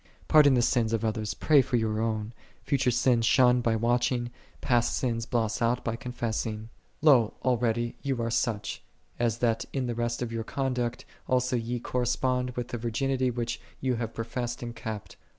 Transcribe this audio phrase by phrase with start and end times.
[0.27, 4.95] Pardon the sins of others, pray for your own: future .sins shun by watching, past
[4.97, 6.69] sins blot out by confessing.
[7.01, 7.13] 54.
[7.13, 8.81] Lo, already ye are such,
[9.19, 13.61] as that in the rest of your conduct also ye correspond with the virginity which
[13.79, 15.17] ye have professed and kept.